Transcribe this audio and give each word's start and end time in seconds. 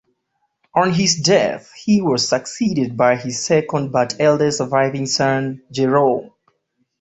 On 0.73 0.91
his 0.91 1.17
death, 1.17 1.71
he 1.73 2.01
was 2.01 2.27
succeeded 2.27 2.97
by 2.97 3.17
his 3.17 3.45
second 3.45 3.91
but 3.91 4.15
eldest 4.19 4.57
surviving 4.57 5.05
son, 5.05 5.61
Jerome. 5.71 6.31